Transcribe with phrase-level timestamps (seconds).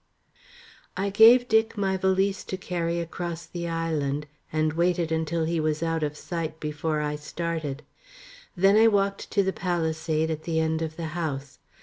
[0.97, 5.83] I gave Dick my valise to carry across the island, and waited until he was
[5.83, 7.83] out of sight before I started.
[8.55, 11.59] Then I walked to the palisade at the end of the house.